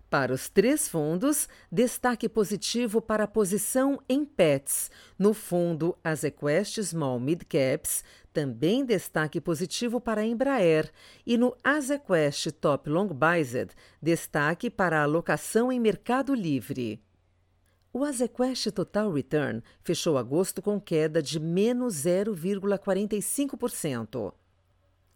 Para 0.08 0.32
os 0.32 0.50
três 0.50 0.88
fundos, 0.88 1.50
destaque 1.72 2.30
positivo 2.30 3.02
para 3.02 3.24
a 3.24 3.28
posição 3.28 4.00
em 4.08 4.24
PETs. 4.24 4.92
No 5.18 5.34
fundo 5.34 5.98
Azequest 6.04 6.80
Small 6.80 7.20
Mid 7.20 7.42
Caps, 7.46 8.04
também 8.32 8.86
destaque 8.86 9.42
positivo 9.42 10.00
para 10.00 10.22
a 10.22 10.26
Embraer. 10.26 10.92
E 11.26 11.40
no 11.40 11.58
Azequest 11.64 12.52
Top 12.52 12.88
Long 12.88 13.08
Bized, 13.08 13.72
destaque 14.00 14.70
para 14.70 15.00
a 15.00 15.04
alocação 15.04 15.72
em 15.72 15.80
mercado 15.80 16.36
livre. 16.36 17.02
O 17.96 18.04
Azequest 18.04 18.72
Total 18.72 19.12
Return 19.12 19.62
fechou 19.84 20.18
agosto 20.18 20.64
com 20.64 20.82
queda 20.82 21.22
de 21.22 21.40
menos 21.40 21.94
0,45%. 21.94 24.34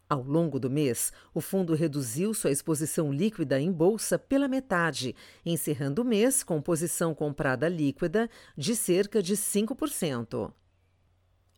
Ao 0.07 0.21
longo 0.21 0.59
do 0.59 0.69
mês, 0.69 1.11
o 1.33 1.41
fundo 1.41 1.73
reduziu 1.73 2.35
sua 2.35 2.51
exposição 2.51 3.11
líquida 3.11 3.59
em 3.59 3.71
bolsa 3.71 4.19
pela 4.19 4.47
metade, 4.47 5.15
encerrando 5.43 6.03
o 6.03 6.05
mês 6.05 6.43
com 6.43 6.61
posição 6.61 7.15
comprada 7.15 7.67
líquida 7.67 8.29
de 8.55 8.75
cerca 8.75 9.23
de 9.23 9.35
5%. 9.35 10.53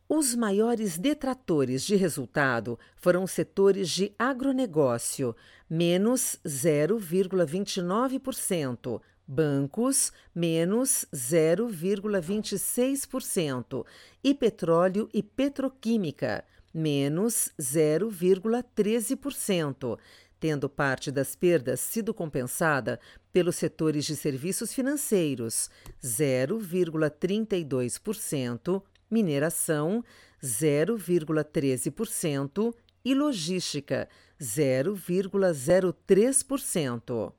Os 0.07 0.33
maiores 0.33 0.97
detratores 0.97 1.83
de 1.83 1.97
resultado 1.97 2.79
foram 2.95 3.27
setores 3.27 3.89
de 3.89 4.13
agronegócio, 4.17 5.35
menos 5.69 6.39
0,29%, 6.47 9.01
bancos, 9.29 10.11
menos 10.33 11.05
0,26%, 11.13 13.85
e 14.23 14.33
petróleo 14.33 15.07
e 15.13 15.21
petroquímica, 15.21 16.43
menos 16.73 17.51
0,13%, 17.59 19.99
tendo 20.39 20.67
parte 20.67 21.11
das 21.11 21.35
perdas 21.35 21.79
sido 21.79 22.11
compensada 22.11 22.99
pelos 23.31 23.57
setores 23.57 24.05
de 24.05 24.15
serviços 24.15 24.73
financeiros, 24.73 25.69
0,32%, 26.03 28.81
mineração, 29.11 30.03
0,13% 30.41 32.73
e 33.05 33.13
logística, 33.13 34.09
0,03%. 34.41 37.38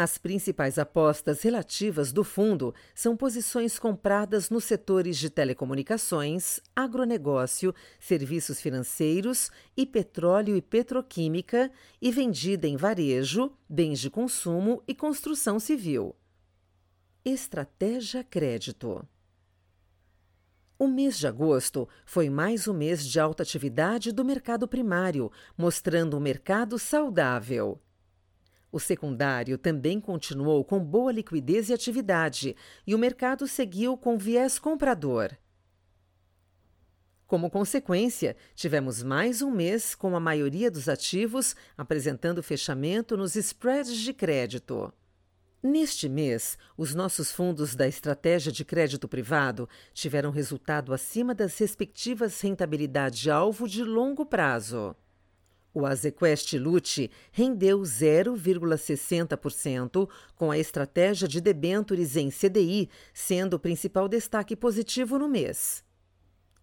As 0.00 0.16
principais 0.16 0.78
apostas 0.78 1.42
relativas 1.42 2.12
do 2.12 2.22
fundo 2.22 2.72
são 2.94 3.16
posições 3.16 3.80
compradas 3.80 4.48
nos 4.48 4.62
setores 4.62 5.18
de 5.18 5.28
telecomunicações, 5.28 6.60
agronegócio, 6.76 7.74
serviços 7.98 8.60
financeiros 8.60 9.50
e 9.76 9.84
petróleo 9.84 10.56
e 10.56 10.62
petroquímica 10.62 11.68
e 12.00 12.12
vendida 12.12 12.68
em 12.68 12.76
varejo, 12.76 13.50
bens 13.68 13.98
de 13.98 14.08
consumo 14.08 14.80
e 14.86 14.94
construção 14.94 15.58
civil. 15.58 16.14
Estratégia 17.24 18.22
Crédito 18.22 19.04
o 20.78 20.86
mês 20.86 21.18
de 21.18 21.26
agosto 21.26 21.88
foi 22.06 22.30
mais 22.30 22.68
um 22.68 22.72
mês 22.72 23.04
de 23.04 23.18
alta 23.18 23.42
atividade 23.42 24.12
do 24.12 24.24
mercado 24.24 24.68
primário, 24.68 25.28
mostrando 25.56 26.16
um 26.16 26.20
mercado 26.20 26.78
saudável. 26.78 27.80
O 28.70 28.78
secundário 28.78 29.56
também 29.56 30.00
continuou 30.00 30.64
com 30.64 30.78
boa 30.78 31.10
liquidez 31.10 31.70
e 31.70 31.72
atividade, 31.72 32.54
e 32.86 32.94
o 32.94 32.98
mercado 32.98 33.46
seguiu 33.46 33.96
com 33.96 34.18
viés 34.18 34.58
comprador. 34.58 35.36
Como 37.26 37.50
consequência, 37.50 38.36
tivemos 38.54 39.02
mais 39.02 39.42
um 39.42 39.50
mês 39.50 39.94
com 39.94 40.16
a 40.16 40.20
maioria 40.20 40.70
dos 40.70 40.88
ativos 40.88 41.54
apresentando 41.76 42.42
fechamento 42.42 43.16
nos 43.16 43.36
spreads 43.36 43.96
de 43.98 44.14
crédito. 44.14 44.92
Neste 45.62 46.08
mês, 46.08 46.56
os 46.76 46.94
nossos 46.94 47.32
fundos 47.32 47.74
da 47.74 47.86
estratégia 47.86 48.52
de 48.52 48.64
crédito 48.64 49.08
privado 49.08 49.68
tiveram 49.92 50.30
resultado 50.30 50.94
acima 50.94 51.34
das 51.34 51.58
respectivas 51.58 52.40
rentabilidade-alvo 52.40 53.68
de 53.68 53.82
longo 53.82 54.24
prazo. 54.24 54.94
O 55.78 55.86
Azequest 55.86 56.52
Lute 56.54 57.08
rendeu 57.30 57.80
0,60%, 57.82 60.08
com 60.34 60.50
a 60.50 60.58
estratégia 60.58 61.28
de 61.28 61.40
debêntures 61.40 62.16
em 62.16 62.30
CDI 62.30 62.90
sendo 63.14 63.54
o 63.54 63.60
principal 63.60 64.08
destaque 64.08 64.56
positivo 64.56 65.20
no 65.20 65.28
mês. 65.28 65.84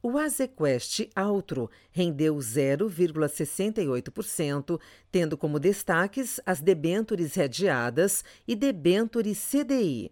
O 0.04 0.18
Azequest 0.18 1.08
Altro 1.16 1.70
rendeu 1.92 2.36
0,68%, 2.36 4.78
tendo 5.10 5.38
como 5.38 5.62
destaques 5.62 6.42
as 6.46 6.60
debêntures 6.60 7.36
redeadas 7.36 8.22
e 8.46 8.54
debêntures 8.54 9.42
CDI. 9.50 10.12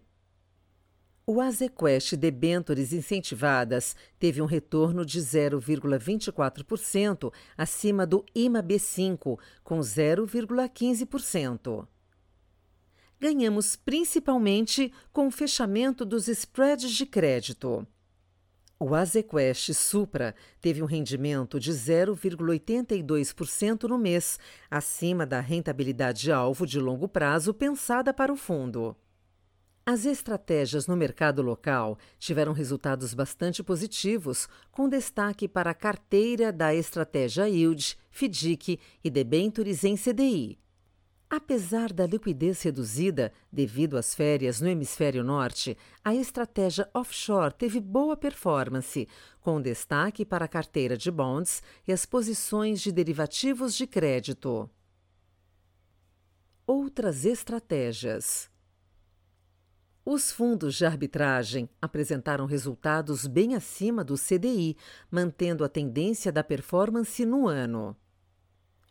O 1.26 1.40
Azequest 1.40 2.16
Debentures 2.16 2.92
Incentivadas 2.92 3.96
teve 4.18 4.42
um 4.42 4.44
retorno 4.44 5.06
de 5.06 5.20
0,24% 5.20 7.32
acima 7.56 8.06
do 8.06 8.22
IMA-B5, 8.34 9.38
com 9.62 9.80
0,15%. 9.80 11.88
Ganhamos 13.18 13.74
principalmente 13.74 14.92
com 15.14 15.28
o 15.28 15.30
fechamento 15.30 16.04
dos 16.04 16.28
spreads 16.28 16.92
de 16.92 17.06
crédito. 17.06 17.86
O 18.78 18.94
Azequest 18.94 19.72
Supra 19.72 20.34
teve 20.60 20.82
um 20.82 20.86
rendimento 20.86 21.58
de 21.58 21.72
0,82% 21.72 23.84
no 23.84 23.96
mês, 23.96 24.38
acima 24.70 25.24
da 25.24 25.40
rentabilidade-alvo 25.40 26.66
de 26.66 26.78
longo 26.78 27.08
prazo 27.08 27.54
pensada 27.54 28.12
para 28.12 28.30
o 28.30 28.36
fundo. 28.36 28.94
As 29.86 30.06
estratégias 30.06 30.86
no 30.86 30.96
mercado 30.96 31.42
local 31.42 31.98
tiveram 32.18 32.54
resultados 32.54 33.12
bastante 33.12 33.62
positivos, 33.62 34.48
com 34.72 34.88
destaque 34.88 35.46
para 35.46 35.72
a 35.72 35.74
carteira 35.74 36.50
da 36.50 36.74
estratégia 36.74 37.46
Yield, 37.46 37.98
FDIC 38.10 38.80
e 39.04 39.10
debentures 39.10 39.84
em 39.84 39.94
CDI. 39.94 40.58
Apesar 41.28 41.92
da 41.92 42.06
liquidez 42.06 42.62
reduzida 42.62 43.30
devido 43.52 43.98
às 43.98 44.14
férias 44.14 44.58
no 44.58 44.68
hemisfério 44.68 45.22
norte, 45.22 45.76
a 46.02 46.14
estratégia 46.14 46.88
offshore 46.94 47.52
teve 47.52 47.78
boa 47.78 48.16
performance, 48.16 49.06
com 49.38 49.60
destaque 49.60 50.24
para 50.24 50.46
a 50.46 50.48
carteira 50.48 50.96
de 50.96 51.10
bonds 51.10 51.62
e 51.86 51.92
as 51.92 52.06
posições 52.06 52.80
de 52.80 52.90
derivativos 52.90 53.74
de 53.74 53.86
crédito. 53.86 54.70
Outras 56.66 57.26
estratégias. 57.26 58.53
Os 60.06 60.30
fundos 60.30 60.74
de 60.74 60.84
arbitragem 60.84 61.66
apresentaram 61.80 62.44
resultados 62.44 63.26
bem 63.26 63.54
acima 63.54 64.04
do 64.04 64.16
CDI, 64.16 64.76
mantendo 65.10 65.64
a 65.64 65.68
tendência 65.68 66.30
da 66.30 66.44
performance 66.44 67.24
no 67.24 67.48
ano. 67.48 67.96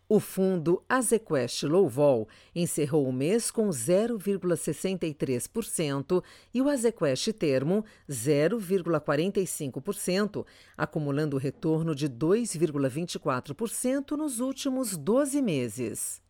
O 0.09 0.19
fundo 0.19 0.83
Azequest 0.89 1.61
Low 1.63 1.87
Vol 1.87 2.27
encerrou 2.55 3.07
o 3.07 3.13
mês 3.13 3.51
com 3.51 3.69
0,63% 3.69 6.23
e 6.51 6.63
o 6.63 6.67
Azequest 6.67 7.31
Termo 7.33 7.85
0,45%, 8.09 10.43
acumulando 10.75 11.37
retorno 11.37 11.93
de 11.93 12.09
2,24% 12.09 14.17
nos 14.17 14.39
últimos 14.39 14.97
12 14.97 15.43
meses. 15.43 16.22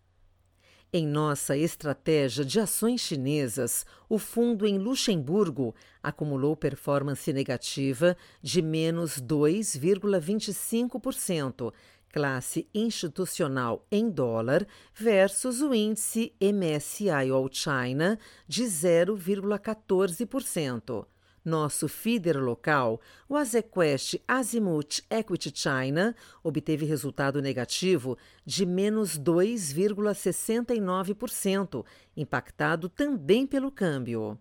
Em 0.96 1.08
nossa 1.08 1.58
estratégia 1.58 2.46
de 2.46 2.60
ações 2.60 3.02
chinesas, 3.02 3.84
o 4.08 4.20
fundo 4.20 4.68
em 4.68 4.78
Luxemburgo 4.78 5.74
acumulou 6.04 6.56
performance 6.56 7.34
negativa 7.34 8.16
de 8.44 8.62
menos 8.62 9.20
2,25%, 9.20 11.74
classe 12.10 12.70
institucional 12.72 13.84
em 13.92 14.08
dólar 14.08 14.68
versus 14.94 15.62
o 15.62 15.74
índice 15.74 16.32
MSCI 16.40 17.32
All 17.32 17.50
China 17.52 18.20
de 18.48 18.66
0,14%. 18.66 21.08
Nosso 21.46 21.90
feeder 21.90 22.42
local, 22.42 23.02
o 23.28 23.36
Azequest 23.36 24.16
Azimuth 24.26 25.04
Equity 25.10 25.52
China, 25.54 26.16
obteve 26.42 26.86
resultado 26.86 27.42
negativo 27.42 28.18
de 28.46 28.66
menos 28.66 29.20
2,69%, 29.20 31.86
impactado 32.16 32.88
também 32.88 33.46
pelo 33.46 33.70
câmbio. 33.70 34.40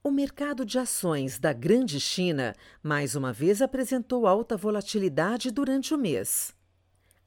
O 0.00 0.12
mercado 0.12 0.64
de 0.64 0.78
ações 0.78 1.40
da 1.40 1.52
Grande 1.52 1.98
China 1.98 2.54
mais 2.80 3.16
uma 3.16 3.32
vez 3.32 3.60
apresentou 3.60 4.28
alta 4.28 4.56
volatilidade 4.56 5.50
durante 5.50 5.92
o 5.92 5.98
mês. 5.98 6.54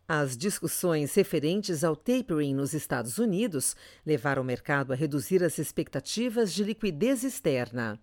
As 0.08 0.38
discussões 0.38 1.14
referentes 1.14 1.84
ao 1.84 1.98
tapering 1.98 2.56
nos 2.56 2.74
Estados 2.74 3.18
Unidos 3.18 3.76
levaram 4.06 4.42
o 4.42 4.46
mercado 4.46 4.94
a 4.94 4.96
reduzir 4.96 5.44
as 5.44 5.60
expectativas 5.60 6.54
de 6.54 6.64
liquidez 6.64 7.26
externa. 7.26 8.00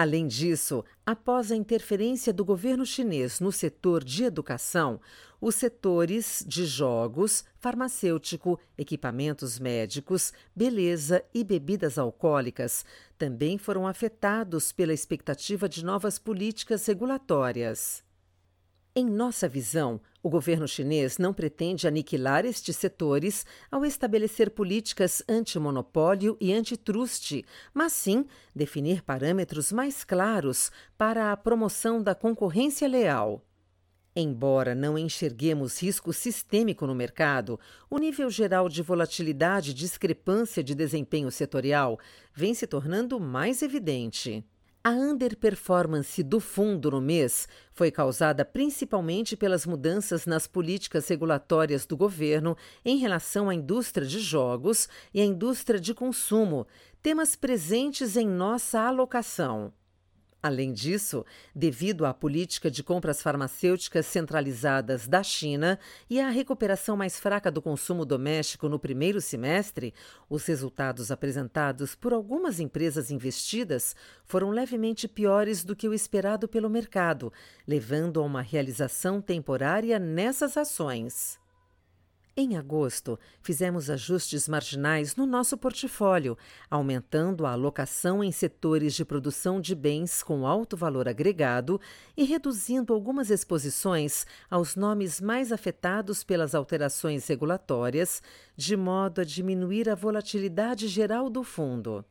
Além 0.00 0.26
disso, 0.26 0.82
após 1.04 1.52
a 1.52 1.54
interferência 1.54 2.32
do 2.32 2.42
governo 2.42 2.86
chinês 2.86 3.38
no 3.38 3.52
setor 3.52 4.02
de 4.02 4.24
educação, 4.24 4.98
os 5.38 5.56
setores 5.56 6.42
de 6.48 6.64
jogos, 6.64 7.44
farmacêutico, 7.58 8.58
equipamentos 8.78 9.58
médicos, 9.58 10.32
beleza 10.56 11.22
e 11.34 11.44
bebidas 11.44 11.98
alcoólicas 11.98 12.82
também 13.18 13.58
foram 13.58 13.86
afetados 13.86 14.72
pela 14.72 14.94
expectativa 14.94 15.68
de 15.68 15.84
novas 15.84 16.18
políticas 16.18 16.86
regulatórias. 16.86 18.02
Em 18.96 19.04
nossa 19.04 19.46
visão, 19.46 20.00
o 20.22 20.28
governo 20.28 20.68
chinês 20.68 21.18
não 21.18 21.32
pretende 21.32 21.88
aniquilar 21.88 22.44
estes 22.44 22.76
setores 22.76 23.46
ao 23.70 23.84
estabelecer 23.84 24.50
políticas 24.50 25.22
anti-monopólio 25.28 26.36
e 26.40 26.52
antitruste, 26.52 27.44
mas 27.72 27.92
sim 27.92 28.26
definir 28.54 29.02
parâmetros 29.02 29.72
mais 29.72 30.04
claros 30.04 30.70
para 30.98 31.32
a 31.32 31.36
promoção 31.36 32.02
da 32.02 32.14
concorrência 32.14 32.86
leal. 32.86 33.44
Embora 34.14 34.74
não 34.74 34.98
enxerguemos 34.98 35.80
risco 35.80 36.12
sistêmico 36.12 36.86
no 36.86 36.94
mercado, 36.94 37.58
o 37.88 37.96
nível 37.96 38.28
geral 38.28 38.68
de 38.68 38.82
volatilidade 38.82 39.70
e 39.70 39.74
discrepância 39.74 40.64
de 40.64 40.74
desempenho 40.74 41.30
setorial 41.30 41.98
vem 42.34 42.52
se 42.52 42.66
tornando 42.66 43.20
mais 43.20 43.62
evidente. 43.62 44.44
A 44.82 44.92
underperformance 44.92 46.22
do 46.22 46.40
fundo 46.40 46.90
no 46.90 47.02
mês 47.02 47.46
foi 47.70 47.90
causada 47.90 48.46
principalmente 48.46 49.36
pelas 49.36 49.66
mudanças 49.66 50.24
nas 50.24 50.46
políticas 50.46 51.06
regulatórias 51.06 51.84
do 51.84 51.94
governo 51.94 52.56
em 52.82 52.96
relação 52.96 53.50
à 53.50 53.54
indústria 53.54 54.06
de 54.06 54.18
jogos 54.18 54.88
e 55.12 55.20
à 55.20 55.24
indústria 55.24 55.78
de 55.78 55.92
consumo, 55.92 56.66
temas 57.02 57.36
presentes 57.36 58.16
em 58.16 58.26
nossa 58.26 58.80
alocação. 58.80 59.70
Além 60.42 60.72
disso, 60.72 61.24
devido 61.54 62.06
à 62.06 62.14
política 62.14 62.70
de 62.70 62.82
compras 62.82 63.20
farmacêuticas 63.20 64.06
centralizadas 64.06 65.06
da 65.06 65.22
China 65.22 65.78
e 66.08 66.18
à 66.18 66.30
recuperação 66.30 66.96
mais 66.96 67.20
fraca 67.20 67.50
do 67.50 67.60
consumo 67.60 68.06
doméstico 68.06 68.68
no 68.68 68.78
primeiro 68.78 69.20
semestre, 69.20 69.92
os 70.30 70.46
resultados 70.46 71.10
apresentados 71.10 71.94
por 71.94 72.14
algumas 72.14 72.58
empresas 72.58 73.10
investidas 73.10 73.94
foram 74.24 74.50
levemente 74.50 75.06
piores 75.06 75.62
do 75.62 75.76
que 75.76 75.88
o 75.88 75.92
esperado 75.92 76.48
pelo 76.48 76.70
mercado, 76.70 77.30
levando 77.66 78.20
a 78.20 78.24
uma 78.24 78.40
realização 78.40 79.20
temporária 79.20 79.98
nessas 79.98 80.56
ações. 80.56 81.39
Em 82.36 82.56
agosto, 82.56 83.18
fizemos 83.42 83.90
ajustes 83.90 84.48
marginais 84.48 85.16
no 85.16 85.26
nosso 85.26 85.58
portfólio, 85.58 86.38
aumentando 86.70 87.44
a 87.44 87.52
alocação 87.52 88.22
em 88.22 88.30
setores 88.30 88.94
de 88.94 89.04
produção 89.04 89.60
de 89.60 89.74
bens 89.74 90.22
com 90.22 90.46
alto 90.46 90.76
valor 90.76 91.08
agregado 91.08 91.80
e 92.16 92.22
reduzindo 92.22 92.94
algumas 92.94 93.30
exposições 93.30 94.26
aos 94.48 94.76
nomes 94.76 95.20
mais 95.20 95.50
afetados 95.50 96.22
pelas 96.22 96.54
alterações 96.54 97.26
regulatórias, 97.26 98.22
de 98.56 98.76
modo 98.76 99.20
a 99.20 99.24
diminuir 99.24 99.88
a 99.88 99.96
volatilidade 99.96 100.86
geral 100.86 101.28
do 101.28 101.42
fundo 101.42 102.04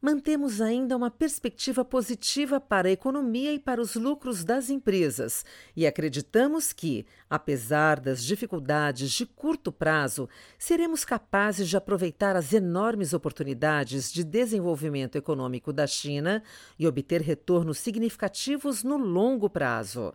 mantemos 0.00 0.60
ainda 0.60 0.96
uma 0.96 1.10
perspectiva 1.10 1.84
positiva 1.84 2.60
para 2.60 2.88
a 2.88 2.92
economia 2.92 3.52
e 3.52 3.58
para 3.58 3.80
os 3.80 3.94
lucros 3.94 4.44
das 4.44 4.70
empresas 4.70 5.44
e 5.76 5.86
acreditamos 5.86 6.72
que, 6.72 7.04
apesar 7.28 8.00
das 8.00 8.24
dificuldades 8.24 9.12
de 9.12 9.26
curto 9.26 9.70
prazo, 9.70 10.28
seremos 10.58 11.04
capazes 11.04 11.68
de 11.68 11.76
aproveitar 11.76 12.34
as 12.36 12.52
enormes 12.52 13.12
oportunidades 13.12 14.12
de 14.12 14.24
desenvolvimento 14.24 15.16
econômico 15.16 15.72
da 15.72 15.86
China 15.86 16.42
e 16.78 16.86
obter 16.86 17.20
retornos 17.20 17.78
significativos 17.78 18.82
no 18.82 18.96
longo 18.96 19.50
prazo. 19.50 20.14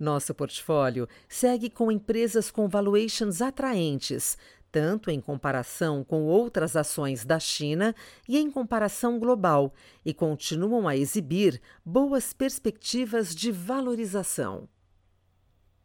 Nosso 0.00 0.34
portfólio 0.34 1.06
segue 1.28 1.68
com 1.68 1.92
empresas 1.92 2.50
com 2.50 2.66
valuations 2.66 3.42
atraentes, 3.42 4.38
tanto 4.70 5.10
em 5.10 5.20
comparação 5.20 6.04
com 6.04 6.24
outras 6.24 6.76
ações 6.76 7.24
da 7.24 7.38
China 7.38 7.94
e 8.28 8.38
em 8.38 8.50
comparação 8.50 9.18
global, 9.18 9.72
e 10.04 10.14
continuam 10.14 10.86
a 10.86 10.96
exibir 10.96 11.60
boas 11.84 12.32
perspectivas 12.32 13.34
de 13.34 13.50
valorização. 13.52 14.68